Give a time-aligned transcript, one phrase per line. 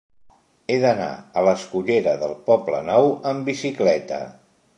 [0.69, 4.21] He d'anar a la escullera del Poblenou amb bicicleta.